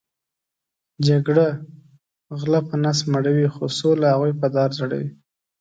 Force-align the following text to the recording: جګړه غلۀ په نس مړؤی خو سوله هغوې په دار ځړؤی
جګړه 1.07 1.47
غلۀ 2.39 2.59
په 2.67 2.75
نس 2.83 2.99
مړؤی 3.11 3.47
خو 3.53 3.63
سوله 3.79 4.07
هغوې 4.13 4.33
په 4.41 4.47
دار 4.55 4.69
ځړؤی 4.79 5.07